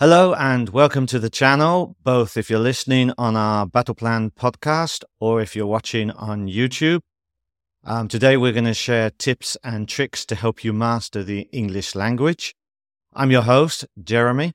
Hello 0.00 0.32
and 0.32 0.68
welcome 0.68 1.06
to 1.06 1.18
the 1.18 1.28
channel, 1.28 1.96
both 2.04 2.36
if 2.36 2.48
you're 2.48 2.60
listening 2.60 3.12
on 3.18 3.34
our 3.34 3.66
Battle 3.66 3.96
Plan 3.96 4.30
podcast 4.30 5.02
or 5.18 5.40
if 5.40 5.56
you're 5.56 5.66
watching 5.66 6.12
on 6.12 6.46
YouTube. 6.46 7.00
Um, 7.82 8.06
today 8.06 8.36
we're 8.36 8.52
going 8.52 8.64
to 8.66 8.74
share 8.74 9.10
tips 9.10 9.56
and 9.64 9.88
tricks 9.88 10.24
to 10.26 10.36
help 10.36 10.62
you 10.62 10.72
master 10.72 11.24
the 11.24 11.48
English 11.50 11.96
language. 11.96 12.54
I'm 13.12 13.32
your 13.32 13.42
host, 13.42 13.86
Jeremy, 14.00 14.52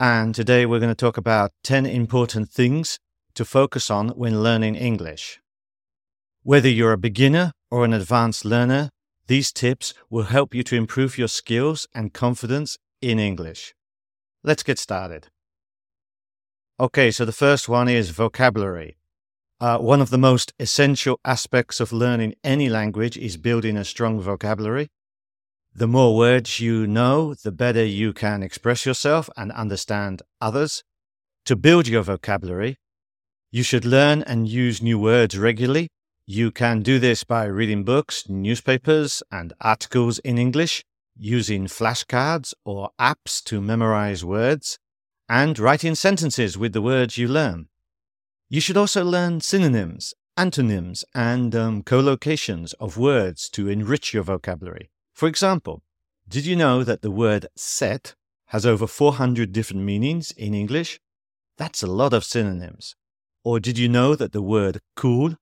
and 0.00 0.34
today 0.34 0.66
we're 0.66 0.80
going 0.80 0.90
to 0.90 0.96
talk 1.06 1.16
about 1.16 1.52
10 1.62 1.86
important 1.86 2.50
things 2.50 2.98
to 3.34 3.44
focus 3.44 3.92
on 3.92 4.08
when 4.08 4.42
learning 4.42 4.74
English. 4.74 5.38
Whether 6.42 6.68
you're 6.68 6.94
a 6.94 6.98
beginner 6.98 7.52
or 7.70 7.84
an 7.84 7.92
advanced 7.92 8.44
learner, 8.44 8.90
these 9.28 9.52
tips 9.52 9.94
will 10.10 10.24
help 10.24 10.52
you 10.52 10.64
to 10.64 10.74
improve 10.74 11.16
your 11.16 11.28
skills 11.28 11.86
and 11.94 12.12
confidence 12.12 12.76
in 13.00 13.20
English. 13.20 13.72
Let's 14.42 14.62
get 14.62 14.78
started. 14.78 15.28
Okay, 16.78 17.10
so 17.10 17.26
the 17.26 17.32
first 17.32 17.68
one 17.68 17.88
is 17.88 18.08
vocabulary. 18.08 18.96
Uh, 19.60 19.76
one 19.76 20.00
of 20.00 20.08
the 20.08 20.16
most 20.16 20.54
essential 20.58 21.20
aspects 21.26 21.78
of 21.78 21.92
learning 21.92 22.34
any 22.42 22.70
language 22.70 23.18
is 23.18 23.36
building 23.36 23.76
a 23.76 23.84
strong 23.84 24.18
vocabulary. 24.18 24.88
The 25.74 25.86
more 25.86 26.16
words 26.16 26.58
you 26.58 26.86
know, 26.86 27.34
the 27.34 27.52
better 27.52 27.84
you 27.84 28.14
can 28.14 28.42
express 28.42 28.86
yourself 28.86 29.28
and 29.36 29.52
understand 29.52 30.22
others. 30.40 30.84
To 31.44 31.54
build 31.54 31.86
your 31.86 32.02
vocabulary, 32.02 32.78
you 33.50 33.62
should 33.62 33.84
learn 33.84 34.22
and 34.22 34.48
use 34.48 34.80
new 34.80 34.98
words 34.98 35.36
regularly. 35.36 35.88
You 36.24 36.50
can 36.50 36.80
do 36.80 36.98
this 36.98 37.24
by 37.24 37.44
reading 37.44 37.84
books, 37.84 38.26
newspapers, 38.26 39.22
and 39.30 39.52
articles 39.60 40.18
in 40.20 40.38
English 40.38 40.82
using 41.20 41.66
flashcards 41.66 42.54
or 42.64 42.90
apps 42.98 43.44
to 43.44 43.60
memorize 43.60 44.24
words, 44.24 44.78
and 45.28 45.58
writing 45.58 45.94
sentences 45.94 46.56
with 46.56 46.72
the 46.72 46.82
words 46.82 47.18
you 47.18 47.28
learn. 47.28 47.68
You 48.48 48.60
should 48.60 48.76
also 48.76 49.04
learn 49.04 49.40
synonyms, 49.42 50.14
antonyms, 50.36 51.04
and 51.14 51.54
um, 51.54 51.82
collocations 51.82 52.74
of 52.80 52.96
words 52.96 53.48
to 53.50 53.68
enrich 53.68 54.12
your 54.12 54.24
vocabulary. 54.24 54.90
For 55.12 55.28
example, 55.28 55.82
did 56.26 56.46
you 56.46 56.56
know 56.56 56.82
that 56.82 57.02
the 57.02 57.10
word 57.10 57.46
set 57.54 58.14
has 58.46 58.64
over 58.64 58.86
400 58.86 59.52
different 59.52 59.82
meanings 59.82 60.32
in 60.32 60.54
English? 60.54 60.98
That's 61.58 61.82
a 61.82 61.86
lot 61.86 62.12
of 62.12 62.24
synonyms. 62.24 62.96
Or 63.44 63.60
did 63.60 63.78
you 63.78 63.88
know 63.88 64.14
that 64.14 64.32
the 64.32 64.42
word 64.42 64.80
cool 64.96 65.36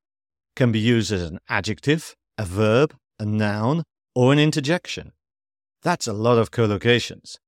can 0.56 0.72
be 0.72 0.80
used 0.80 1.12
as 1.12 1.22
an 1.22 1.38
adjective, 1.48 2.16
a 2.36 2.44
verb, 2.44 2.94
a 3.18 3.24
noun, 3.24 3.84
or 4.14 4.32
an 4.32 4.38
interjection? 4.38 5.12
That's 5.82 6.06
a 6.06 6.12
lot 6.12 6.38
of 6.38 6.50
collocations. 6.50 7.38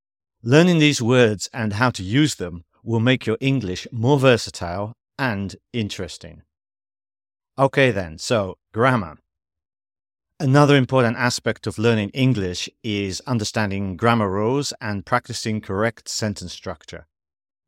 Learning 0.42 0.78
these 0.78 1.03
words 1.03 1.48
and 1.53 1.75
how 1.75 1.91
to 1.91 2.03
use 2.03 2.37
them 2.37 2.64
will 2.83 3.00
make 3.00 3.27
your 3.27 3.37
English 3.41 3.87
more 3.92 4.19
versatile 4.19 4.95
and 5.19 5.56
interesting. 5.72 6.42
Okay, 7.59 7.91
then, 7.91 8.19
so 8.19 8.56
grammar. 8.72 9.19
Another 10.39 10.77
important 10.77 11.19
aspect 11.19 11.67
of 11.67 11.78
learning 11.78 12.09
English 12.11 12.70
is 12.83 13.20
understanding 13.27 13.97
grammar 13.98 14.31
rules 14.31 14.72
and 14.81 15.05
practicing 15.05 15.61
correct 15.61 16.09
sentence 16.09 16.55
structure. 16.55 17.06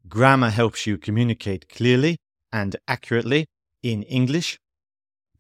Grammar 0.08 0.48
helps 0.48 0.86
you 0.86 0.97
communicate 0.97 1.69
clearly 1.69 2.16
and 2.50 2.76
accurately 2.88 3.47
in 3.82 4.02
English. 4.04 4.58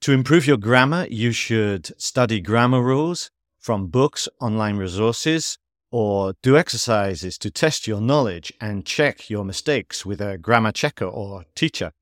To 0.00 0.12
improve 0.12 0.46
your 0.46 0.58
grammar, 0.58 1.06
you 1.08 1.32
should 1.32 1.98
study 1.98 2.40
grammar 2.40 2.82
rules, 2.82 3.30
from 3.62 3.86
books, 3.86 4.28
online 4.40 4.76
resources, 4.76 5.56
or 5.92 6.34
do 6.42 6.56
exercises 6.56 7.38
to 7.38 7.50
test 7.50 7.86
your 7.86 8.00
knowledge 8.00 8.52
and 8.60 8.84
check 8.84 9.30
your 9.30 9.44
mistakes 9.44 10.04
with 10.04 10.20
a 10.20 10.36
grammar 10.36 10.72
checker 10.72 11.04
or 11.04 11.44
teacher. 11.54 11.92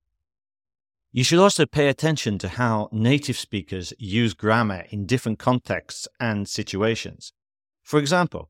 You 1.13 1.23
should 1.23 1.39
also 1.39 1.67
pay 1.67 1.89
attention 1.89 2.39
to 2.39 2.49
how 2.49 2.89
native 2.93 3.37
speakers 3.37 3.93
use 3.99 4.33
grammar 4.33 4.87
in 4.91 5.07
different 5.07 5.39
contexts 5.39 6.09
and 6.19 6.49
situations. 6.49 7.33
For 7.83 7.99
example, 7.99 8.49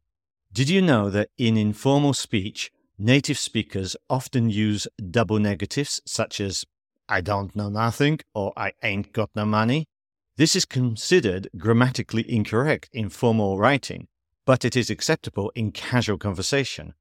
did 0.52 0.68
you 0.68 0.80
know 0.80 1.10
that 1.10 1.30
in 1.36 1.56
informal 1.56 2.12
speech, 2.12 2.70
native 2.98 3.38
speakers 3.38 3.96
often 4.08 4.50
use 4.50 4.86
double 5.10 5.38
negatives 5.40 6.00
such 6.06 6.40
as 6.40 6.64
I 7.08 7.22
don't 7.22 7.56
know 7.56 7.70
nothing 7.70 8.20
or 8.34 8.52
I 8.56 8.72
ain't 8.84 9.12
got 9.12 9.30
no 9.34 9.46
money 9.46 9.88
this 10.36 10.56
is 10.56 10.64
considered 10.64 11.48
grammatically 11.56 12.30
incorrect 12.30 12.88
in 12.92 13.08
formal 13.08 13.58
writing, 13.58 14.08
but 14.46 14.64
it 14.64 14.76
is 14.76 14.90
acceptable 14.90 15.52
in 15.54 15.72
casual 15.72 16.18
conversation. 16.18 16.94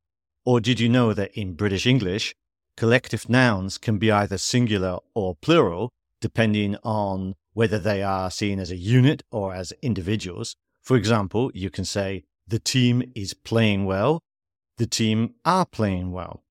Or 0.45 0.59
did 0.59 0.79
you 0.79 0.90
know 0.90 1.13
that 1.13 1.31
in 1.34 1.53
British 1.53 1.85
English, 1.85 2.35
collective 2.75 3.29
nouns 3.29 3.78
can 3.78 3.97
be 3.97 4.12
either 4.12 4.38
singular 4.38 4.97
or 5.13 5.35
plural, 5.35 5.91
depending 6.22 6.75
on 6.84 7.35
whether 7.53 7.79
they 7.79 8.03
are 8.03 8.31
seen 8.31 8.59
as 8.59 8.72
a 8.72 8.78
unit 8.78 9.23
or 9.31 9.53
as 9.53 9.73
individuals? 9.81 10.56
For 10.81 10.97
example, 10.97 11.51
you 11.53 11.69
can 11.69 11.85
say, 11.85 12.23
the 12.47 12.59
team 12.59 13.03
is 13.16 13.34
playing 13.34 13.85
well, 13.85 14.23
the 14.78 14.88
team 14.88 15.35
are 15.45 15.66
playing 15.66 16.12
well. 16.12 16.44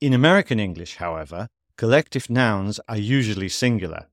In 0.00 0.12
American 0.12 0.60
English, 0.60 0.96
however, 0.96 1.48
collective 1.76 2.30
nouns 2.30 2.78
are 2.88 2.98
usually 2.98 3.48
singular, 3.48 4.06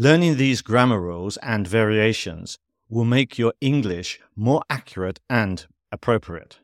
Learning 0.00 0.38
these 0.38 0.62
grammar 0.62 0.98
rules 0.98 1.36
and 1.42 1.68
variations 1.68 2.56
will 2.88 3.04
make 3.04 3.36
your 3.36 3.52
English 3.60 4.18
more 4.34 4.62
accurate 4.70 5.20
and 5.28 5.66
appropriate. 5.92 6.58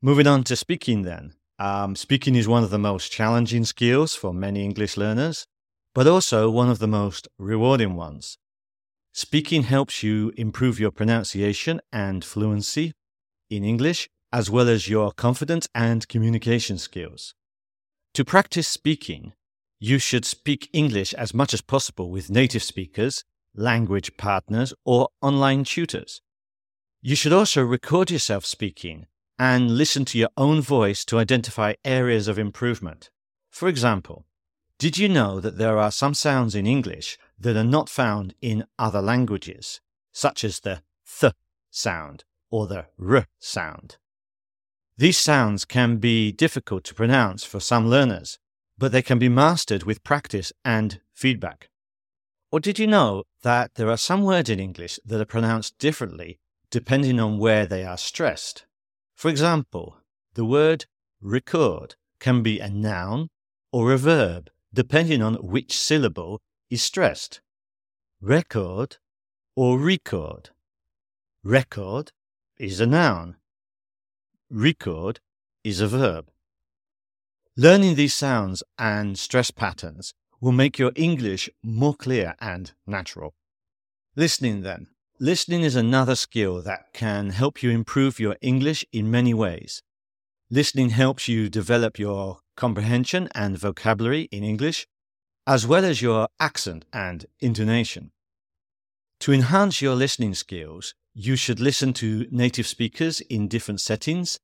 Moving 0.00 0.26
on 0.26 0.44
to 0.44 0.56
speaking, 0.56 1.02
then. 1.02 1.34
Um, 1.58 1.94
speaking 1.94 2.36
is 2.36 2.48
one 2.48 2.64
of 2.64 2.70
the 2.70 2.78
most 2.78 3.12
challenging 3.12 3.66
skills 3.66 4.14
for 4.14 4.32
many 4.32 4.64
English 4.64 4.96
learners, 4.96 5.46
but 5.94 6.06
also 6.06 6.48
one 6.48 6.70
of 6.70 6.78
the 6.78 6.88
most 6.88 7.28
rewarding 7.38 7.96
ones. 7.96 8.38
Speaking 9.12 9.64
helps 9.64 10.02
you 10.02 10.32
improve 10.38 10.80
your 10.80 10.90
pronunciation 10.90 11.82
and 11.92 12.24
fluency 12.24 12.94
in 13.50 13.62
English, 13.62 14.08
as 14.32 14.48
well 14.48 14.70
as 14.70 14.88
your 14.88 15.12
confidence 15.12 15.68
and 15.74 16.08
communication 16.08 16.78
skills. 16.78 17.34
To 18.14 18.24
practice 18.24 18.68
speaking, 18.68 19.34
you 19.84 19.98
should 19.98 20.24
speak 20.24 20.70
English 20.72 21.12
as 21.12 21.34
much 21.34 21.52
as 21.52 21.60
possible 21.60 22.10
with 22.10 22.30
native 22.30 22.62
speakers, 22.62 23.22
language 23.54 24.16
partners, 24.16 24.72
or 24.86 25.10
online 25.20 25.62
tutors. 25.62 26.22
You 27.02 27.14
should 27.14 27.34
also 27.34 27.62
record 27.62 28.10
yourself 28.10 28.46
speaking 28.46 29.04
and 29.38 29.76
listen 29.76 30.06
to 30.06 30.18
your 30.18 30.30
own 30.38 30.62
voice 30.62 31.04
to 31.04 31.18
identify 31.18 31.74
areas 31.84 32.28
of 32.28 32.38
improvement. 32.38 33.10
For 33.50 33.68
example, 33.68 34.24
did 34.78 34.96
you 34.96 35.06
know 35.06 35.38
that 35.38 35.58
there 35.58 35.76
are 35.78 35.92
some 35.92 36.14
sounds 36.14 36.54
in 36.54 36.66
English 36.66 37.18
that 37.38 37.54
are 37.54 37.62
not 37.62 37.90
found 37.90 38.34
in 38.40 38.64
other 38.78 39.02
languages, 39.02 39.82
such 40.12 40.44
as 40.44 40.60
the 40.60 40.80
th 41.20 41.34
sound 41.70 42.24
or 42.50 42.66
the 42.66 42.86
r 42.98 43.26
sound? 43.38 43.98
These 44.96 45.18
sounds 45.18 45.66
can 45.66 45.98
be 45.98 46.32
difficult 46.32 46.84
to 46.84 46.94
pronounce 46.94 47.44
for 47.44 47.60
some 47.60 47.90
learners, 47.90 48.38
but 48.84 48.92
they 48.92 49.00
can 49.00 49.18
be 49.18 49.30
mastered 49.30 49.84
with 49.84 50.04
practice 50.04 50.52
and 50.62 51.00
feedback. 51.14 51.70
Or 52.52 52.60
did 52.60 52.78
you 52.78 52.86
know 52.86 53.24
that 53.40 53.76
there 53.76 53.88
are 53.88 53.96
some 53.96 54.24
words 54.24 54.50
in 54.50 54.60
English 54.60 55.00
that 55.06 55.22
are 55.22 55.24
pronounced 55.24 55.78
differently 55.78 56.38
depending 56.68 57.18
on 57.18 57.38
where 57.38 57.64
they 57.64 57.82
are 57.82 57.96
stressed? 57.96 58.66
For 59.16 59.30
example, 59.30 59.96
the 60.34 60.44
word 60.44 60.84
record 61.22 61.94
can 62.20 62.42
be 62.42 62.60
a 62.60 62.68
noun 62.68 63.30
or 63.72 63.90
a 63.90 63.96
verb 63.96 64.50
depending 64.74 65.22
on 65.22 65.36
which 65.36 65.74
syllable 65.74 66.42
is 66.68 66.82
stressed. 66.82 67.40
Record 68.20 68.98
or 69.56 69.78
record. 69.78 70.50
Record 71.42 72.12
is 72.58 72.80
a 72.80 72.86
noun. 72.86 73.36
Record 74.50 75.20
is 75.64 75.80
a 75.80 75.88
verb. 75.88 76.28
Learning 77.56 77.94
these 77.94 78.14
sounds 78.14 78.64
and 78.80 79.16
stress 79.16 79.52
patterns 79.52 80.12
will 80.40 80.50
make 80.50 80.76
your 80.76 80.90
English 80.96 81.48
more 81.62 81.94
clear 81.94 82.34
and 82.40 82.72
natural. 82.84 83.32
Listening, 84.16 84.62
then. 84.62 84.88
Listening 85.20 85.62
is 85.62 85.76
another 85.76 86.16
skill 86.16 86.60
that 86.62 86.92
can 86.92 87.30
help 87.30 87.62
you 87.62 87.70
improve 87.70 88.18
your 88.18 88.36
English 88.40 88.84
in 88.90 89.08
many 89.08 89.32
ways. 89.32 89.82
Listening 90.50 90.90
helps 90.90 91.28
you 91.28 91.48
develop 91.48 91.96
your 91.96 92.40
comprehension 92.56 93.28
and 93.36 93.56
vocabulary 93.56 94.22
in 94.32 94.42
English, 94.42 94.88
as 95.46 95.64
well 95.64 95.84
as 95.84 96.02
your 96.02 96.26
accent 96.40 96.84
and 96.92 97.26
intonation. 97.38 98.10
To 99.20 99.32
enhance 99.32 99.80
your 99.80 99.94
listening 99.94 100.34
skills, 100.34 100.92
you 101.14 101.36
should 101.36 101.60
listen 101.60 101.92
to 101.94 102.26
native 102.32 102.66
speakers 102.66 103.20
in 103.20 103.46
different 103.46 103.80
settings, 103.80 104.40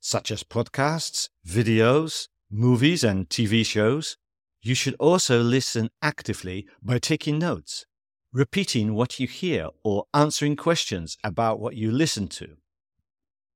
such 0.00 0.30
as 0.30 0.44
podcasts, 0.44 1.30
videos, 1.46 2.28
movies 2.50 3.04
and 3.04 3.28
TV 3.28 3.64
shows, 3.64 4.16
you 4.60 4.74
should 4.74 4.96
also 4.98 5.40
listen 5.40 5.90
actively 6.02 6.66
by 6.82 6.98
taking 6.98 7.38
notes, 7.38 7.86
repeating 8.32 8.94
what 8.94 9.20
you 9.20 9.26
hear, 9.26 9.68
or 9.84 10.06
answering 10.12 10.56
questions 10.56 11.16
about 11.24 11.60
what 11.60 11.76
you 11.76 11.90
listen 11.90 12.28
to. 12.28 12.56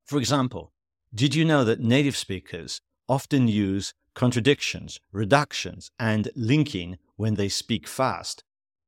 For 0.04 0.18
example, 0.18 0.72
Did 1.14 1.36
you 1.36 1.44
know 1.44 1.62
that 1.62 1.78
native 1.78 2.16
speakers 2.16 2.80
often 3.08 3.46
use 3.46 3.94
contradictions, 4.14 4.98
reductions, 5.12 5.92
and 5.96 6.28
linking 6.34 6.98
when 7.14 7.34
they 7.34 7.48
speak 7.48 7.86
fast? 7.86 8.42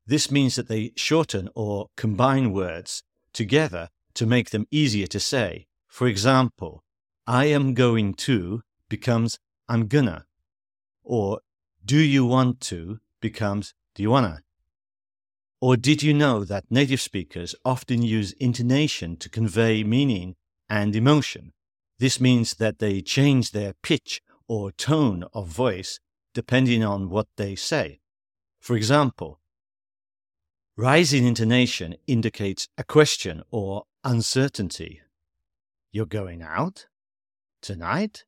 This 0.07 0.29
means 0.29 0.57
that 0.57 0.67
they 0.67 0.93
shorten 0.97 1.49
or 1.55 1.87
combine 1.97 2.53
words 2.53 3.05
together 3.33 3.91
to 4.15 4.27
make 4.27 4.51
them 4.51 4.67
easier 4.73 5.07
to 5.07 5.21
say. 5.21 5.67
For 5.87 6.09
example, 6.09 6.83
I 7.29 7.45
am 7.45 7.75
going 7.75 8.15
to 8.15 8.63
becomes 8.89 9.39
I'm 9.69 9.87
gonna, 9.89 10.27
or 11.03 11.41
do 11.85 11.99
you 11.99 12.25
want 12.25 12.61
to 12.63 13.01
becomes 13.21 13.75
do 13.95 14.03
you 14.03 14.11
wanna. 14.11 14.43
Or 15.61 15.77
did 15.77 16.03
you 16.03 16.13
know 16.13 16.45
that 16.45 16.71
native 16.71 17.01
speakers 17.01 17.55
often 17.65 18.03
use 18.03 18.33
intonation 18.33 19.17
to 19.17 19.31
convey 19.31 19.83
meaning 19.83 20.37
and 20.69 20.95
emotion? 20.95 21.53
This 21.99 22.21
means 22.21 22.55
that 22.55 22.79
they 22.79 23.01
change 23.01 23.51
their 23.51 23.73
pitch 23.83 24.21
or 24.47 24.71
tone 24.71 25.25
of 25.33 25.49
voice 25.49 25.99
depending 26.35 26.85
on 26.85 27.09
what 27.09 27.29
they 27.37 27.55
say. 27.55 28.01
For 28.61 28.77
example, 28.77 29.41
rising 30.77 31.27
intonation 31.27 31.97
indicates 32.07 32.69
a 32.77 32.85
question 32.85 33.43
or 33.51 33.85
uncertainty. 34.05 35.01
You're 35.91 36.05
going 36.05 36.43
out? 36.43 36.87
Tonight? 37.63 38.25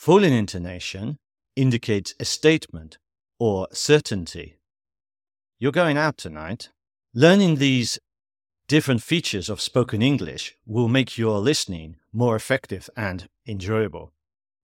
Falling 0.00 0.32
intonation 0.32 1.18
indicates 1.56 2.14
a 2.18 2.24
statement 2.24 2.96
or 3.38 3.68
certainty. 3.70 4.56
You're 5.58 5.72
going 5.72 5.98
out 5.98 6.16
tonight. 6.16 6.70
Learning 7.12 7.56
these 7.56 7.98
different 8.66 9.02
features 9.02 9.50
of 9.50 9.60
spoken 9.60 10.00
English 10.00 10.56
will 10.64 10.88
make 10.88 11.18
your 11.18 11.38
listening 11.38 11.96
more 12.14 12.34
effective 12.34 12.88
and 12.96 13.28
enjoyable. 13.46 14.14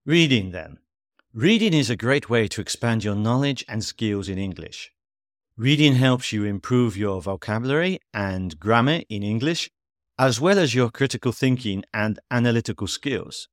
Reading 0.07 0.49
then. 0.53 0.79
Reading 1.35 1.75
is 1.75 1.91
a 1.91 1.95
great 1.95 2.31
way 2.31 2.47
to 2.47 2.59
expand 2.59 3.03
your 3.03 3.13
knowledge 3.13 3.63
and 3.67 3.83
skills 3.83 4.27
in 4.27 4.39
English. 4.39 4.91
Reading 5.55 5.93
helps 5.93 6.33
you 6.33 6.45
improve 6.45 6.97
your 6.97 7.21
vocabulary 7.21 7.99
and 8.11 8.59
grammar 8.59 9.01
in 9.07 9.21
English, 9.21 9.69
as 10.17 10.41
well 10.41 10.57
as 10.57 10.73
your 10.73 10.89
critical 10.89 11.31
thinking 11.31 11.83
and 11.93 12.17
analytical 12.31 12.87
skills. 12.87 13.47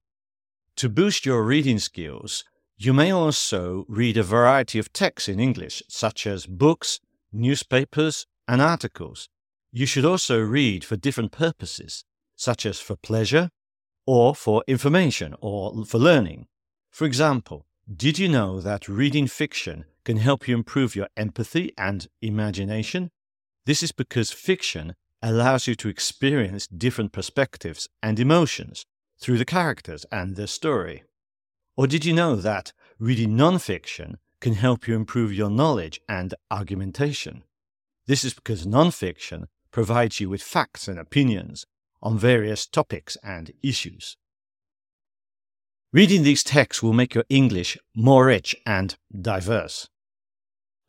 To 0.78 0.88
boost 0.88 1.24
your 1.24 1.44
reading 1.44 1.78
skills, 1.78 2.42
you 2.76 2.92
may 2.92 3.12
also 3.12 3.84
read 3.88 4.16
a 4.16 4.24
variety 4.24 4.80
of 4.80 4.92
texts 4.92 5.28
in 5.28 5.38
English, 5.38 5.84
such 5.88 6.26
as 6.26 6.46
books, 6.46 6.98
newspapers, 7.32 8.26
and 8.48 8.60
articles. 8.60 9.28
You 9.70 9.86
should 9.86 10.04
also 10.04 10.40
read 10.40 10.84
for 10.84 10.96
different 10.96 11.30
purposes, 11.30 12.04
such 12.34 12.66
as 12.66 12.80
for 12.80 12.96
pleasure, 12.96 13.50
or 14.04 14.34
for 14.34 14.64
information, 14.66 15.36
or 15.40 15.84
for 15.84 15.98
learning. 15.98 16.48
For 16.90 17.04
example, 17.04 17.66
did 17.86 18.18
you 18.18 18.28
know 18.28 18.60
that 18.60 18.88
reading 18.88 19.28
fiction 19.28 19.84
can 20.04 20.16
help 20.16 20.48
you 20.48 20.56
improve 20.56 20.96
your 20.96 21.08
empathy 21.16 21.72
and 21.78 22.08
imagination? 22.20 23.12
This 23.64 23.84
is 23.84 23.92
because 23.92 24.32
fiction 24.32 24.96
allows 25.22 25.68
you 25.68 25.76
to 25.76 25.88
experience 25.88 26.66
different 26.66 27.12
perspectives 27.12 27.88
and 28.02 28.18
emotions 28.18 28.84
through 29.18 29.38
the 29.38 29.44
characters 29.44 30.04
and 30.10 30.36
their 30.36 30.46
story. 30.46 31.04
Or 31.76 31.86
did 31.86 32.04
you 32.04 32.12
know 32.12 32.36
that 32.36 32.72
reading 32.98 33.30
nonfiction 33.30 34.16
can 34.44 34.52
help 34.52 34.86
you 34.86 34.94
improve 34.94 35.32
your 35.32 35.48
knowledge 35.48 36.00
and 36.06 36.34
argumentation. 36.50 37.42
This 38.06 38.24
is 38.24 38.34
because 38.34 38.66
nonfiction 38.66 39.46
provides 39.70 40.20
you 40.20 40.28
with 40.28 40.42
facts 40.42 40.86
and 40.86 40.98
opinions 40.98 41.64
on 42.02 42.18
various 42.18 42.66
topics 42.66 43.16
and 43.22 43.52
issues. 43.62 44.18
Reading 45.94 46.24
these 46.24 46.44
texts 46.44 46.82
will 46.82 46.92
make 46.92 47.14
your 47.14 47.24
English 47.30 47.78
more 47.94 48.26
rich 48.26 48.54
and 48.66 48.96
diverse. 49.18 49.88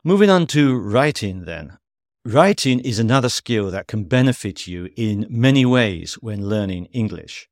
Moving 0.04 0.28
on 0.28 0.46
to 0.48 0.76
writing, 0.76 1.46
then. 1.46 1.78
Writing 2.26 2.80
is 2.80 2.98
another 2.98 3.30
skill 3.30 3.70
that 3.70 3.86
can 3.86 4.04
benefit 4.04 4.66
you 4.66 4.90
in 4.96 5.26
many 5.30 5.64
ways 5.64 6.14
when 6.20 6.46
learning 6.46 6.86
English. 6.92 7.48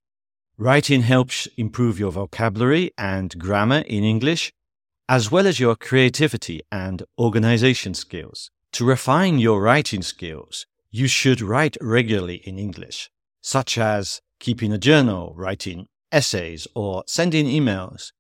Writing 0.57 1.03
helps 1.03 1.49
improve 1.57 1.99
your 1.99 2.13
vocabulary 2.13 2.93
and 2.97 3.37
grammar 3.39 3.79
in 3.79 4.05
English 4.05 4.53
as 5.09 5.29
well 5.31 5.49
as 5.49 5.59
your 5.59 5.75
creativity 5.75 6.63
and 6.71 7.03
organization 7.19 7.93
skills. 7.93 8.51
To 8.73 8.85
refine 8.85 9.39
your 9.39 9.61
writing 9.61 10.03
skills, 10.03 10.67
you 10.91 11.09
should 11.09 11.41
write 11.41 11.77
regularly 11.81 12.37
in 12.37 12.59
English, 12.59 13.11
such 13.41 13.77
as 13.77 14.23
keeping 14.39 14.73
a 14.73 14.79
journal, 14.79 15.35
writing 15.37 15.89
essays, 16.13 16.67
or 16.75 17.03
sending 17.07 17.47
emails. 17.47 18.13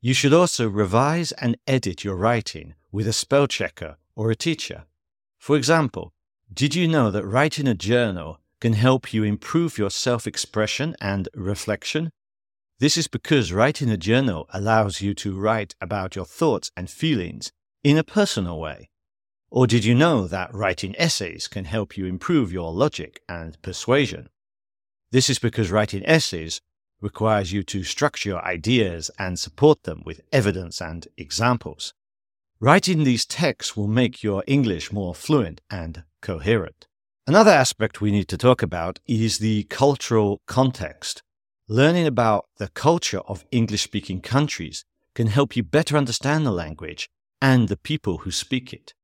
You 0.00 0.12
should 0.12 0.32
also 0.32 0.68
revise 0.68 1.30
and 1.32 1.56
edit 1.66 2.02
your 2.02 2.16
writing 2.16 2.74
with 2.90 3.06
a 3.06 3.12
spell 3.12 3.46
checker 3.46 3.96
or 4.14 4.30
a 4.30 4.36
teacher. 4.36 4.84
For 5.38 5.56
example, 5.56 6.12
did 6.52 6.74
you 6.74 6.88
know 6.88 7.10
that 7.10 7.24
writing 7.24 7.68
a 7.68 7.74
journal 7.74 8.40
can 8.66 8.72
help 8.72 9.14
you 9.14 9.22
improve 9.22 9.78
your 9.78 9.90
self 9.90 10.26
expression 10.26 10.96
and 11.00 11.28
reflection? 11.36 12.10
This 12.80 12.96
is 12.96 13.06
because 13.06 13.52
writing 13.52 13.88
a 13.90 13.96
journal 13.96 14.48
allows 14.52 15.00
you 15.00 15.14
to 15.22 15.38
write 15.38 15.76
about 15.80 16.16
your 16.16 16.24
thoughts 16.24 16.72
and 16.76 16.90
feelings 16.90 17.52
in 17.84 17.96
a 17.96 18.02
personal 18.02 18.58
way. 18.58 18.90
Or 19.52 19.68
did 19.68 19.84
you 19.84 19.94
know 19.94 20.26
that 20.26 20.52
writing 20.52 20.96
essays 20.98 21.46
can 21.46 21.66
help 21.66 21.96
you 21.96 22.06
improve 22.06 22.52
your 22.52 22.72
logic 22.72 23.20
and 23.28 23.56
persuasion? 23.62 24.30
This 25.12 25.30
is 25.30 25.38
because 25.38 25.70
writing 25.70 26.04
essays 26.04 26.60
requires 27.00 27.52
you 27.52 27.62
to 27.62 27.84
structure 27.84 28.30
your 28.30 28.44
ideas 28.44 29.12
and 29.16 29.38
support 29.38 29.84
them 29.84 30.02
with 30.04 30.22
evidence 30.32 30.80
and 30.80 31.06
examples. 31.16 31.94
Writing 32.58 33.04
these 33.04 33.26
texts 33.26 33.76
will 33.76 33.86
make 33.86 34.24
your 34.24 34.42
English 34.48 34.90
more 34.90 35.14
fluent 35.14 35.60
and 35.70 36.02
coherent. 36.20 36.85
Another 37.28 37.50
aspect 37.50 38.00
we 38.00 38.12
need 38.12 38.28
to 38.28 38.38
talk 38.38 38.62
about 38.62 39.00
is 39.04 39.38
the 39.38 39.64
cultural 39.64 40.42
context. 40.46 41.24
Learning 41.66 42.06
about 42.06 42.46
the 42.58 42.68
culture 42.68 43.18
of 43.26 43.44
English 43.50 43.82
speaking 43.82 44.20
countries 44.20 44.84
can 45.12 45.26
help 45.26 45.56
you 45.56 45.64
better 45.64 45.96
understand 45.96 46.46
the 46.46 46.52
language 46.52 47.08
and 47.42 47.66
the 47.66 47.76
people 47.76 48.18
who 48.18 48.30
speak 48.30 48.72
it. 48.72 48.94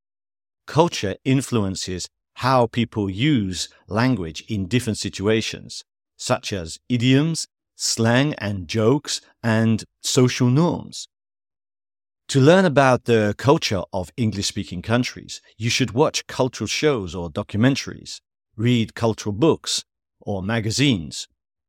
Culture 0.69 1.17
influences 1.25 2.09
how 2.35 2.69
people 2.69 3.11
use 3.11 3.69
language 3.89 4.45
in 4.47 4.69
different 4.69 4.99
situations, 4.99 5.83
such 6.17 6.53
as 6.53 6.79
idioms, 6.89 7.49
slang 7.75 8.35
and 8.35 8.69
jokes, 8.69 9.21
and 9.43 9.83
social 10.01 10.47
norms. 10.47 11.09
To 12.33 12.41
learn 12.41 12.65
about 12.65 13.05
the 13.05 13.35
culture 13.37 13.83
of 13.93 14.11
English 14.17 14.47
speaking 14.47 14.81
countries, 14.81 15.43
you 15.59 15.69
should 15.69 15.91
watch 15.91 16.27
cultural 16.27 16.67
shows 16.67 17.15
or 17.15 17.29
documentaries, 17.29 18.23
read 18.57 18.95
cultural 18.95 19.35
books 19.35 19.85
or 20.19 20.43
magazines, 20.43 21.29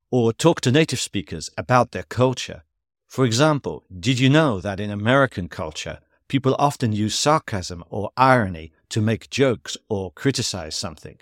or 0.09 0.31
talk 0.31 0.61
to 0.61 0.71
native 0.71 1.01
speakers 1.01 1.49
about 1.57 1.91
their 1.91 2.03
culture. 2.03 2.63
For 3.09 3.25
example, 3.25 3.83
did 3.99 4.19
you 4.19 4.29
know 4.29 4.61
that 4.61 4.79
in 4.79 4.89
American 4.89 5.49
culture, 5.49 5.99
people 6.29 6.55
often 6.57 6.93
use 6.93 7.13
sarcasm 7.13 7.83
or 7.89 8.11
irony 8.15 8.71
to 8.87 9.01
make 9.01 9.29
jokes 9.29 9.75
or 9.89 10.13
criticize 10.13 10.75
something? 10.75 11.17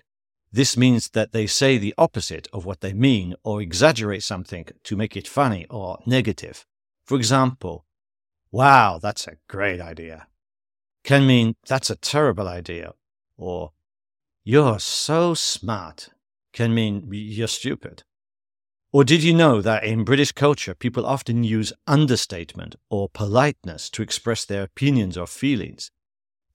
This 0.51 0.77
means 0.77 1.10
that 1.13 1.31
they 1.31 1.48
say 1.48 1.79
the 1.79 1.95
opposite 1.98 2.48
of 2.53 2.65
what 2.65 2.81
they 2.81 2.93
mean 2.93 3.33
or 3.43 3.60
exaggerate 3.60 4.21
something 4.21 4.67
to 4.83 4.95
make 4.95 5.17
it 5.17 5.27
funny 5.27 5.65
or 5.71 5.98
negative. 6.05 6.67
For 7.05 7.17
example, 7.17 7.86
wow, 8.51 9.00
that's 9.01 9.27
a 9.27 9.38
great 9.48 9.81
idea, 9.81 10.27
can 11.03 11.25
mean 11.25 11.55
that's 11.67 11.89
a 11.89 11.96
terrible 11.96 12.48
idea, 12.48 12.93
or 13.38 13.72
you're 14.43 14.79
so 14.79 15.34
smart 15.34 16.10
can 16.53 16.74
mean 16.74 17.08
you're 17.12 17.48
stupid. 17.48 18.03
Or 18.91 19.05
did 19.05 19.24
you 19.24 19.34
know 19.34 19.62
that 19.62 19.86
in 19.86 20.03
British 20.03 20.34
culture, 20.34 20.75
people 20.75 21.05
often 21.05 21.43
use 21.46 21.72
understatement 21.88 22.75
or 22.89 23.08
politeness 23.08 23.89
to 23.91 24.01
express 24.01 24.43
their 24.43 24.63
opinions 24.63 25.17
or 25.17 25.27
feelings? 25.27 25.91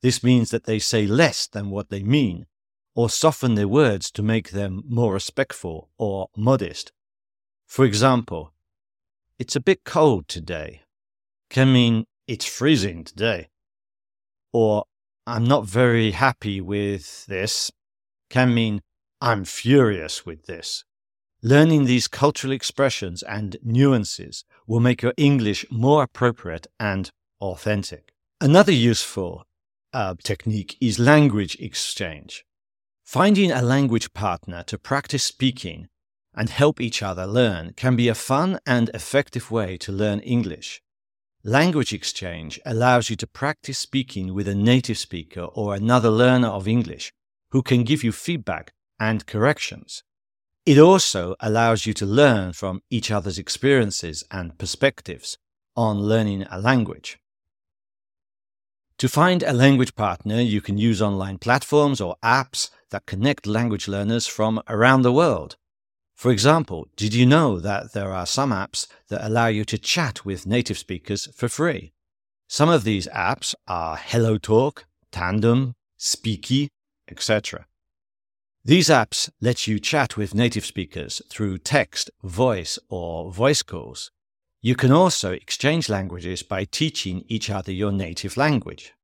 This 0.02 0.22
means 0.22 0.50
that 0.50 0.64
they 0.64 0.78
say 0.78 1.06
less 1.06 1.46
than 1.46 1.70
what 1.70 1.88
they 1.88 2.02
mean, 2.02 2.46
or 2.94 3.08
soften 3.08 3.54
their 3.54 3.68
words 3.68 4.10
to 4.10 4.22
make 4.22 4.50
them 4.50 4.82
more 4.86 5.14
respectful 5.14 5.88
or 5.96 6.28
modest. 6.36 6.92
For 7.66 7.86
example, 7.86 8.52
it's 9.38 9.56
a 9.56 9.60
bit 9.60 9.84
cold 9.84 10.28
today 10.28 10.82
can 11.50 11.72
mean 11.72 12.04
it's 12.26 12.44
freezing 12.44 13.04
today. 13.04 13.48
Or 14.52 14.84
I'm 15.26 15.44
not 15.44 15.66
very 15.66 16.12
happy 16.12 16.60
with 16.60 17.26
this 17.26 17.70
can 18.30 18.54
mean 18.54 18.82
I'm 19.20 19.44
furious 19.44 20.26
with 20.26 20.46
this. 20.46 20.84
Learning 21.42 21.84
these 21.84 22.08
cultural 22.08 22.52
expressions 22.52 23.22
and 23.22 23.56
nuances 23.62 24.44
will 24.66 24.80
make 24.80 25.02
your 25.02 25.14
English 25.16 25.64
more 25.70 26.02
appropriate 26.02 26.66
and 26.80 27.10
authentic. 27.40 28.12
Another 28.40 28.72
useful 28.72 29.44
uh, 29.92 30.14
technique 30.22 30.76
is 30.80 30.98
language 30.98 31.56
exchange. 31.60 32.44
Finding 33.04 33.52
a 33.52 33.62
language 33.62 34.12
partner 34.12 34.62
to 34.64 34.78
practice 34.78 35.24
speaking 35.24 35.88
and 36.34 36.50
help 36.50 36.80
each 36.80 37.02
other 37.02 37.26
learn 37.26 37.72
can 37.74 37.96
be 37.96 38.08
a 38.08 38.14
fun 38.14 38.58
and 38.66 38.90
effective 38.92 39.50
way 39.50 39.78
to 39.78 39.92
learn 39.92 40.20
English. 40.20 40.82
Language 41.46 41.92
exchange 41.92 42.58
allows 42.66 43.08
you 43.08 43.14
to 43.14 43.26
practice 43.28 43.78
speaking 43.78 44.34
with 44.34 44.48
a 44.48 44.54
native 44.56 44.98
speaker 44.98 45.42
or 45.42 45.76
another 45.76 46.10
learner 46.10 46.48
of 46.48 46.66
English 46.66 47.12
who 47.52 47.62
can 47.62 47.84
give 47.84 48.02
you 48.02 48.10
feedback 48.10 48.72
and 48.98 49.24
corrections. 49.26 50.02
It 50.64 50.76
also 50.76 51.36
allows 51.38 51.86
you 51.86 51.94
to 51.94 52.04
learn 52.04 52.52
from 52.52 52.82
each 52.90 53.12
other's 53.12 53.38
experiences 53.38 54.24
and 54.28 54.58
perspectives 54.58 55.38
on 55.76 56.00
learning 56.00 56.46
a 56.50 56.60
language. 56.60 57.16
To 58.98 59.08
find 59.08 59.44
a 59.44 59.52
language 59.52 59.94
partner, 59.94 60.40
you 60.40 60.60
can 60.60 60.78
use 60.78 61.00
online 61.00 61.38
platforms 61.38 62.00
or 62.00 62.16
apps 62.24 62.70
that 62.90 63.06
connect 63.06 63.46
language 63.46 63.86
learners 63.86 64.26
from 64.26 64.60
around 64.68 65.02
the 65.02 65.12
world. 65.12 65.54
For 66.16 66.30
example, 66.30 66.88
did 66.96 67.12
you 67.12 67.26
know 67.26 67.60
that 67.60 67.92
there 67.92 68.10
are 68.10 68.24
some 68.24 68.50
apps 68.50 68.86
that 69.08 69.24
allow 69.24 69.48
you 69.48 69.66
to 69.66 69.76
chat 69.76 70.24
with 70.24 70.46
native 70.46 70.78
speakers 70.78 71.28
for 71.34 71.46
free? 71.46 71.92
Some 72.48 72.70
of 72.70 72.84
these 72.84 73.06
apps 73.08 73.54
are 73.68 73.98
HelloTalk, 73.98 74.84
Tandem, 75.12 75.74
Speaky, 75.98 76.68
etc. 77.06 77.66
These 78.64 78.88
apps 78.88 79.28
let 79.42 79.66
you 79.66 79.78
chat 79.78 80.16
with 80.16 80.34
native 80.34 80.64
speakers 80.64 81.20
through 81.28 81.58
text, 81.58 82.10
voice, 82.24 82.78
or 82.88 83.30
voice 83.30 83.62
calls. 83.62 84.10
You 84.62 84.74
can 84.74 84.92
also 84.92 85.32
exchange 85.32 85.90
languages 85.90 86.42
by 86.42 86.64
teaching 86.64 87.24
each 87.28 87.50
other 87.50 87.72
your 87.72 87.92
native 87.92 88.38
language. 88.38 88.94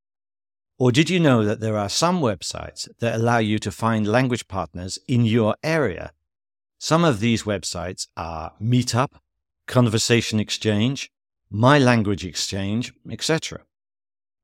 Or 0.79 0.91
did 0.91 1.11
you 1.11 1.21
know 1.21 1.45
that 1.45 1.61
there 1.61 1.77
are 1.77 1.91
some 1.91 2.23
websites 2.23 2.89
that 3.01 3.15
allow 3.15 3.39
you 3.39 3.59
to 3.59 3.71
find 3.71 4.07
language 4.07 4.49
partners 4.49 4.99
in 5.07 5.27
your 5.27 5.57
area? 5.63 6.13
Some 6.85 7.05
of 7.05 7.21
these 7.21 7.45
websites 7.45 8.09
are 8.17 8.55
Meetup, 8.61 9.13
Conversation 9.69 10.41
Exchange, 10.41 11.13
My 11.49 11.79
Language 11.79 12.25
Exchange, 12.25 12.93
etc. 13.09 13.61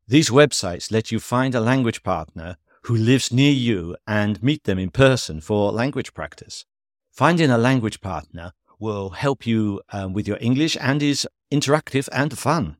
These 0.07 0.30
websites 0.30 0.92
let 0.92 1.11
you 1.11 1.18
find 1.18 1.52
a 1.57 1.61
language 1.61 2.04
partner 2.04 2.57
who 2.85 2.95
lives 2.95 3.33
near 3.33 3.50
you 3.50 3.97
and 4.07 4.40
meet 4.40 4.62
them 4.62 4.78
in 4.78 4.90
person 4.90 5.40
for 5.40 5.73
language 5.73 6.14
practice. 6.14 6.64
Finding 7.11 7.50
a 7.50 7.59
language 7.59 8.00
partner 8.00 8.52
will 8.78 9.11
help 9.11 9.45
you 9.45 9.83
um, 9.92 10.12
with 10.12 10.28
your 10.28 10.38
English 10.40 10.76
and 10.80 11.02
is 11.02 11.26
interactive 11.50 12.09
and 12.12 12.38
fun. 12.38 12.76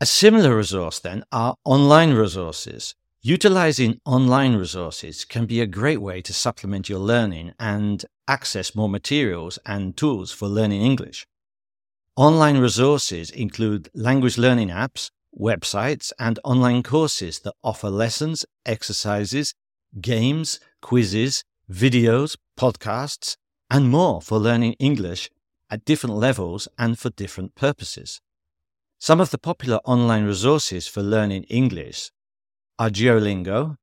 A 0.00 0.06
similar 0.06 0.56
resource 0.56 1.00
then 1.00 1.24
are 1.32 1.56
online 1.64 2.12
resources. 2.14 2.94
Utilizing 3.28 4.00
online 4.04 4.54
resources 4.54 5.24
can 5.24 5.46
be 5.46 5.60
a 5.60 5.66
great 5.66 6.00
way 6.00 6.22
to 6.22 6.32
supplement 6.32 6.88
your 6.88 7.00
learning 7.00 7.54
and 7.58 8.04
access 8.28 8.72
more 8.76 8.88
materials 8.88 9.58
and 9.66 9.96
tools 9.96 10.30
for 10.30 10.46
learning 10.46 10.80
English. 10.82 11.26
Online 12.14 12.58
resources 12.58 13.30
include 13.30 13.90
language 13.94 14.38
learning 14.38 14.68
apps, 14.68 15.10
websites, 15.36 16.12
and 16.20 16.38
online 16.44 16.84
courses 16.84 17.40
that 17.40 17.54
offer 17.64 17.90
lessons, 17.90 18.44
exercises, 18.64 19.54
games, 20.00 20.60
quizzes, 20.80 21.42
videos, 21.68 22.36
podcasts, 22.56 23.36
and 23.68 23.90
more 23.90 24.22
for 24.22 24.38
learning 24.38 24.74
English 24.74 25.30
at 25.68 25.84
different 25.84 26.14
levels 26.14 26.68
and 26.78 26.96
for 26.96 27.10
different 27.10 27.56
purposes. 27.56 28.20
Some 29.00 29.20
of 29.20 29.30
the 29.30 29.38
popular 29.38 29.80
online 29.84 30.26
resources 30.26 30.86
for 30.86 31.02
learning 31.02 31.42
English 31.48 32.12
are 32.78 32.90
Duolingo, 32.90 33.78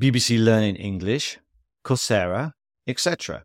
BBC 0.00 0.42
Learning 0.42 0.74
English, 0.74 1.38
Coursera, 1.84 2.54
etc. 2.86 3.44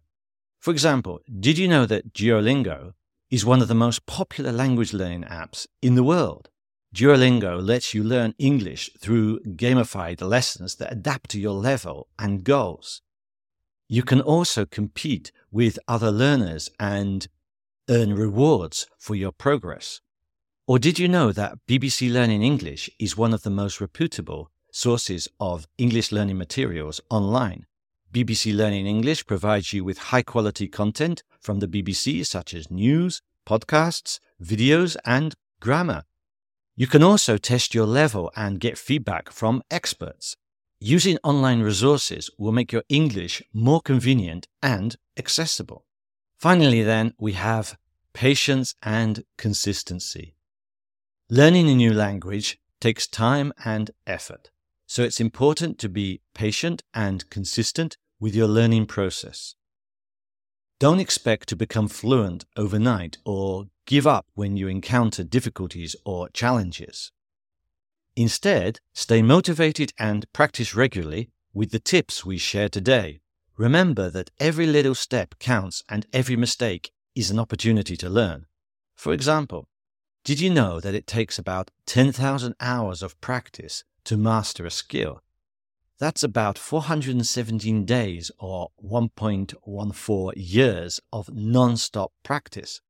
For 0.59 0.71
example, 0.71 1.19
did 1.39 1.57
you 1.59 1.67
know 1.67 1.85
that 1.85 2.13
Duolingo 2.13 2.93
is 3.29 3.45
one 3.45 3.61
of 3.61 3.67
the 3.67 3.75
most 3.75 4.07
popular 4.07 4.51
language 4.51 4.93
learning 4.93 5.23
apps 5.23 5.67
in 5.83 5.93
the 5.93 6.03
world? 6.03 6.49
Duolingo 6.95 7.61
lets 7.63 7.93
you 7.93 8.03
learn 8.03 8.33
English 8.39 8.89
through 8.99 9.39
gamified 9.41 10.19
lessons 10.21 10.75
that 10.75 10.91
adapt 10.91 11.29
to 11.31 11.39
your 11.39 11.53
level 11.53 12.07
and 12.17 12.43
goals. 12.43 13.03
You 13.87 14.01
can 14.01 14.19
also 14.19 14.65
compete 14.65 15.31
with 15.51 15.77
other 15.87 16.11
learners 16.11 16.71
and 16.79 17.27
earn 17.87 18.15
rewards 18.15 18.87
for 18.97 19.15
your 19.15 19.31
progress. 19.31 20.01
Or 20.65 20.79
did 20.79 20.97
you 20.97 21.07
know 21.07 21.31
that 21.31 21.59
BBC 21.67 22.11
Learning 22.11 22.41
English 22.41 22.89
is 22.99 23.15
one 23.15 23.33
of 23.33 23.43
the 23.43 23.49
most 23.49 23.79
reputable 23.79 24.51
sources 24.71 25.27
of 25.39 25.67
English 25.77 26.11
learning 26.11 26.37
materials 26.37 27.01
online? 27.09 27.65
BBC 28.13 28.55
Learning 28.55 28.87
English 28.87 29.25
provides 29.25 29.73
you 29.73 29.83
with 29.83 29.97
high 29.97 30.21
quality 30.21 30.67
content 30.67 31.23
from 31.39 31.59
the 31.59 31.67
BBC, 31.67 32.25
such 32.25 32.53
as 32.53 32.71
news, 32.71 33.21
podcasts, 33.45 34.19
videos, 34.41 34.95
and 35.05 35.35
grammar. 35.59 36.03
You 36.75 36.87
can 36.87 37.03
also 37.03 37.37
test 37.37 37.73
your 37.73 37.85
level 37.85 38.31
and 38.35 38.59
get 38.59 38.77
feedback 38.77 39.31
from 39.31 39.63
experts. 39.69 40.35
Using 40.79 41.17
online 41.23 41.61
resources 41.61 42.29
will 42.37 42.51
make 42.51 42.71
your 42.71 42.83
English 42.87 43.41
more 43.51 43.81
convenient 43.81 44.47
and 44.61 44.95
accessible. 45.17 45.85
Finally, 46.37 46.83
then, 46.83 47.13
we 47.17 47.33
have 47.33 47.77
patience 48.13 48.75
and 48.83 49.23
consistency. 49.37 50.35
Learning 51.29 51.67
a 51.67 51.75
new 51.75 51.93
language 51.93 52.59
takes 52.79 53.07
time 53.07 53.51
and 53.65 53.91
effort, 54.05 54.51
so 54.87 55.03
it's 55.03 55.19
important 55.19 55.77
to 55.77 55.89
be 55.89 56.21
patient 56.33 56.81
and 56.93 57.29
consistent 57.29 57.97
with 58.19 58.33
your 58.33 58.47
learning 58.47 58.85
process. 58.85 59.53
Don't 60.79 60.99
expect 60.99 61.49
to 61.49 61.55
become 61.55 61.87
fluent 61.87 62.45
overnight 62.55 63.17
or 63.25 63.65
give 63.85 64.07
up 64.07 64.25
when 64.33 64.55
you 64.57 64.67
encounter 64.67 65.23
difficulties 65.23 65.95
or 66.05 66.29
challenges. 66.29 67.11
Instead, 68.15 68.79
stay 68.93 69.21
motivated 69.21 69.91
and 69.99 70.31
practice 70.33 70.73
regularly 70.73 71.29
with 71.53 71.71
the 71.71 71.79
tips 71.79 72.25
we 72.25 72.37
share 72.37 72.69
today. 72.69 73.19
Remember 73.57 74.09
that 74.09 74.31
every 74.39 74.67
little 74.67 74.95
step 74.95 75.35
counts 75.39 75.83
and 75.89 76.05
every 76.13 76.35
mistake 76.35 76.91
is 77.15 77.29
an 77.29 77.39
opportunity 77.39 77.97
to 77.97 78.09
learn. 78.09 78.45
For 78.95 79.13
example, 79.13 79.67
did 80.23 80.39
you 80.39 80.49
know 80.49 80.79
that 80.79 80.95
it 80.95 81.07
takes 81.07 81.39
about 81.39 81.71
10,000 81.87 82.55
hours 82.59 83.01
of 83.01 83.19
practice 83.21 83.83
to 84.07 84.17
master 84.17 84.65
a 84.65 84.71
skill? 84.71 85.21
That's 85.99 86.23
about 86.23 86.57
417 86.57 87.85
days 87.85 88.31
or 88.39 88.69
1.14 88.83 90.33
years 90.35 90.99
of 91.11 91.29
non 91.33 91.77
stop 91.77 92.11
practice. 92.23 92.81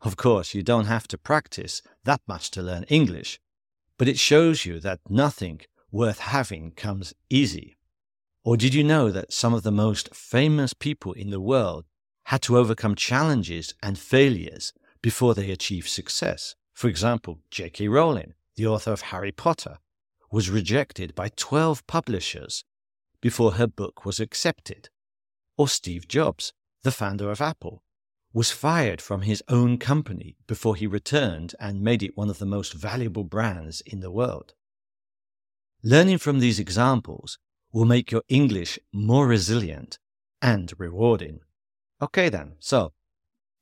Of 0.00 0.16
course, 0.16 0.54
you 0.54 0.62
don't 0.62 0.86
have 0.86 1.08
to 1.08 1.18
practice 1.18 1.82
that 2.04 2.20
much 2.28 2.50
to 2.52 2.62
learn 2.62 2.84
English, 2.84 3.40
but 3.98 4.08
it 4.08 4.18
shows 4.18 4.64
you 4.64 4.78
that 4.80 5.00
nothing 5.08 5.62
worth 5.90 6.18
having 6.18 6.72
comes 6.72 7.14
easy. 7.28 7.76
Or 8.44 8.56
did 8.56 8.74
you 8.74 8.84
know 8.84 9.10
that 9.10 9.32
some 9.32 9.54
of 9.54 9.62
the 9.62 9.72
most 9.72 10.14
famous 10.14 10.74
people 10.74 11.12
in 11.12 11.30
the 11.30 11.40
world 11.40 11.84
had 12.24 12.42
to 12.42 12.58
overcome 12.58 12.94
challenges 12.94 13.74
and 13.82 13.98
failures 13.98 14.72
before 15.02 15.34
they 15.34 15.50
achieved 15.50 15.88
success? 15.88 16.54
For 16.72 16.88
example, 16.88 17.40
J.K. 17.50 17.88
Rowling, 17.88 18.34
the 18.56 18.66
author 18.66 18.92
of 18.92 19.00
Harry 19.02 19.32
Potter, 19.32 19.78
was 20.34 20.50
rejected 20.50 21.14
by 21.14 21.28
12 21.36 21.86
publishers 21.86 22.64
before 23.20 23.52
her 23.52 23.68
book 23.68 24.04
was 24.04 24.18
accepted. 24.18 24.88
Or 25.56 25.68
Steve 25.68 26.08
Jobs, 26.08 26.52
the 26.82 26.90
founder 26.90 27.30
of 27.30 27.40
Apple, 27.40 27.84
was 28.32 28.50
fired 28.50 29.00
from 29.00 29.22
his 29.22 29.44
own 29.46 29.78
company 29.78 30.34
before 30.48 30.74
he 30.74 30.88
returned 30.88 31.54
and 31.60 31.80
made 31.80 32.02
it 32.02 32.16
one 32.16 32.28
of 32.28 32.40
the 32.40 32.46
most 32.46 32.72
valuable 32.72 33.22
brands 33.22 33.80
in 33.82 34.00
the 34.00 34.10
world. 34.10 34.54
Learning 35.84 36.18
from 36.18 36.40
these 36.40 36.58
examples 36.58 37.38
will 37.72 37.84
make 37.84 38.10
your 38.10 38.24
English 38.28 38.76
more 38.92 39.28
resilient 39.28 40.00
and 40.42 40.72
rewarding. 40.78 41.38
Okay, 42.02 42.28
then, 42.28 42.56
so 42.58 42.92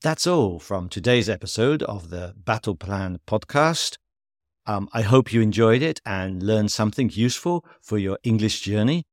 that's 0.01 0.27
all 0.27 0.59
from 0.59 0.89
today's 0.89 1.29
episode 1.29 1.83
of 1.83 2.09
the 2.09 2.33
Battle 2.35 2.77
Plan 2.77 3.19
podcast. 3.27 3.99
Um, 4.67 4.89
I 4.93 5.03
hope 5.03 5.33
you 5.33 5.41
enjoyed 5.41 5.83
it 5.83 6.01
and 6.07 6.43
learned 6.43 6.71
something 6.71 7.11
useful 7.13 7.65
for 7.81 7.99
your 7.99 8.19
English 8.23 8.61
journey. 8.61 9.05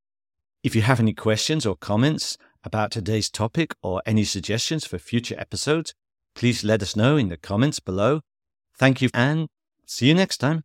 If 0.63 0.75
you 0.75 0.81
have 0.83 0.99
any 0.99 1.13
questions 1.13 1.65
or 1.65 1.75
comments 1.75 2.37
about 2.63 2.91
today's 2.91 3.29
topic 3.29 3.73
or 3.81 4.01
any 4.05 4.23
suggestions 4.23 4.85
for 4.85 4.99
future 4.99 5.35
episodes, 5.39 5.93
please 6.35 6.63
let 6.63 6.81
us 6.81 6.95
know 6.95 7.17
in 7.17 7.29
the 7.29 7.37
comments 7.37 7.79
below. 7.79 8.21
Thank 8.77 9.01
you 9.01 9.09
and 9.13 9.47
see 9.85 10.07
you 10.07 10.13
next 10.13 10.37
time. 10.37 10.63